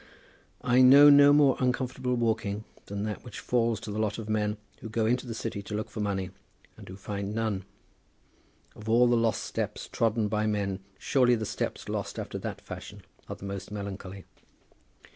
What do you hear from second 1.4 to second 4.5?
uncomfortable walking than that which falls to the lot of